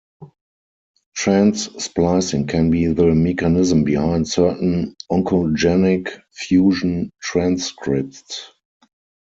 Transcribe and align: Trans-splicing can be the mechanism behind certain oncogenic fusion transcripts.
Trans-splicing 1.13 2.47
can 2.47 2.71
be 2.71 2.87
the 2.87 3.13
mechanism 3.13 3.83
behind 3.83 4.27
certain 4.27 4.95
oncogenic 5.11 6.23
fusion 6.31 7.11
transcripts. 7.21 8.49